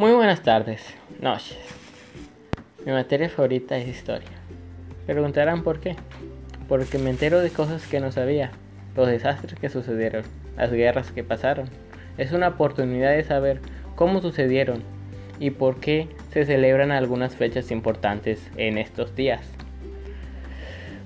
[0.00, 1.58] Muy buenas tardes, noches.
[2.86, 4.30] Mi materia favorita es historia.
[5.04, 5.94] Preguntarán por qué.
[6.70, 8.50] Porque me entero de cosas que no sabía,
[8.96, 10.24] los desastres que sucedieron,
[10.56, 11.68] las guerras que pasaron.
[12.16, 13.60] Es una oportunidad de saber
[13.94, 14.82] cómo sucedieron
[15.38, 19.42] y por qué se celebran algunas fechas importantes en estos días.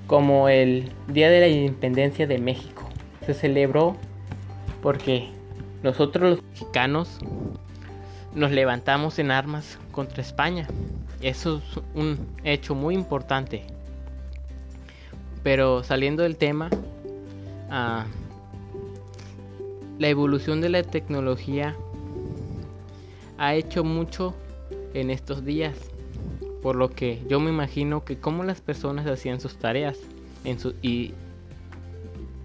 [0.06, 2.88] Como el Día de la Independencia de México.
[3.26, 3.96] Se celebró
[4.82, 5.30] porque
[5.82, 7.18] nosotros los mexicanos
[8.34, 10.66] nos levantamos en armas contra España.
[11.20, 13.62] Eso es un hecho muy importante.
[15.42, 16.70] Pero saliendo del tema,
[17.70, 18.06] ah,
[19.98, 21.76] la evolución de la tecnología
[23.38, 24.34] ha hecho mucho
[24.94, 25.76] en estos días.
[26.62, 29.98] Por lo que yo me imagino que como las personas hacían sus tareas
[30.44, 31.12] en y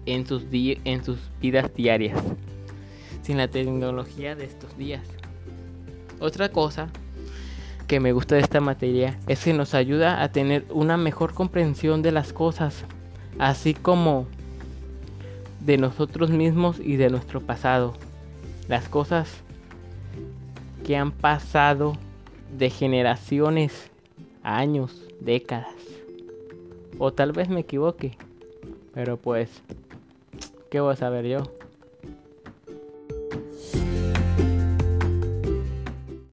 [0.06, 2.22] en sus, en sus vidas diarias
[3.22, 5.02] sin la tecnología de estos días.
[6.20, 6.88] Otra cosa
[7.88, 12.02] que me gusta de esta materia es que nos ayuda a tener una mejor comprensión
[12.02, 12.84] de las cosas,
[13.38, 14.26] así como
[15.60, 17.94] de nosotros mismos y de nuestro pasado.
[18.68, 19.28] Las cosas
[20.86, 21.94] que han pasado
[22.56, 23.90] de generaciones,
[24.42, 25.74] años, décadas.
[26.98, 28.16] O tal vez me equivoque.
[28.92, 29.50] Pero pues,
[30.70, 31.59] ¿qué voy a saber yo?